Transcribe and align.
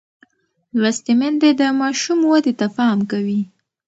لوستې 0.79 1.13
میندې 1.19 1.49
د 1.59 1.61
ماشوم 1.79 2.19
ودې 2.29 2.53
ته 2.59 2.67
پام 2.75 2.99
کوي. 3.11 3.41